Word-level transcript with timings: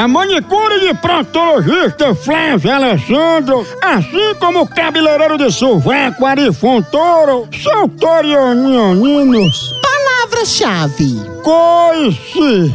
A 0.00 0.08
manicure 0.08 0.80
de 0.80 0.94
proctologista 0.94 2.14
Flávia 2.14 2.76
Alessandro, 2.76 3.66
assim 3.82 4.34
como 4.40 4.62
o 4.62 4.66
cabeleireiro 4.66 5.36
de 5.36 5.52
sovaco 5.52 6.24
Ari 6.24 6.50
Fontoro, 6.54 7.46
são 7.62 7.86
torionioninos. 7.86 9.74
Palavra-chave: 9.82 11.20
Coice, 11.42 12.74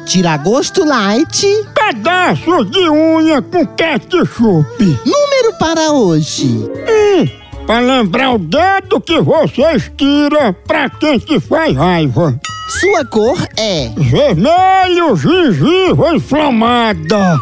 Tiragosto 0.08 0.86
Light. 0.86 1.46
pedaços 1.74 2.70
de 2.70 2.88
unha 2.88 3.42
com 3.42 3.66
ketchup. 3.66 4.64
Número 5.04 5.58
para 5.58 5.92
hoje: 5.92 6.66
E, 6.88 7.30
pra 7.66 7.78
lembrar 7.78 8.36
o 8.36 8.38
dedo 8.38 9.02
que 9.02 9.20
você 9.20 9.70
estira 9.72 10.54
pra 10.66 10.88
quem 10.88 11.18
te 11.18 11.38
faz 11.38 11.76
raiva. 11.76 12.40
Sua 12.80 13.04
cor 13.04 13.38
é 13.56 13.90
Vermelho, 13.96 15.16
gengiva 15.16 16.14
inflamada. 16.14 17.38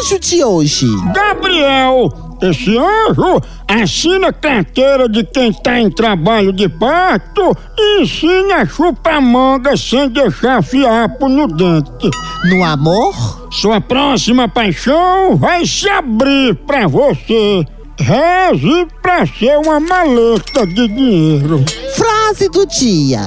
Anjo 0.00 0.18
de 0.18 0.42
hoje. 0.42 0.86
Gabriel, 1.14 2.12
esse 2.42 2.76
anjo 2.76 3.40
assina 3.68 4.32
carteira 4.32 5.08
de 5.08 5.24
quem 5.24 5.52
tá 5.52 5.78
em 5.78 5.90
trabalho 5.90 6.52
de 6.52 6.68
parto 6.68 7.56
e 7.78 8.02
ensina 8.02 8.56
a 8.56 8.66
chupar 8.66 9.22
manga 9.22 9.76
sem 9.76 10.08
deixar 10.08 10.62
fiapo 10.62 11.28
no 11.28 11.46
dente. 11.46 12.10
No 12.44 12.64
amor, 12.64 13.48
Sua 13.52 13.80
próxima 13.80 14.48
paixão 14.48 15.36
vai 15.36 15.64
se 15.64 15.88
abrir 15.88 16.54
pra 16.66 16.88
você. 16.88 17.64
Reze 17.96 18.86
pra 19.00 19.24
ser 19.24 19.56
uma 19.58 19.78
maleta 19.78 20.66
de 20.66 20.88
dinheiro. 20.88 21.64
frase 21.94 22.48
do 22.48 22.66
dia. 22.66 23.20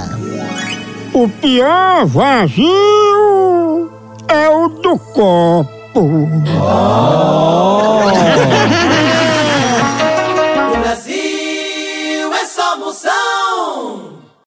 O 1.13 1.27
pior 1.27 2.05
vazio 2.05 2.67
é 4.27 4.49
o 4.49 4.67
do 4.69 4.97
copo. 4.97 6.29